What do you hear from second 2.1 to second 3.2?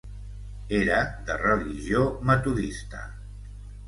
metodista.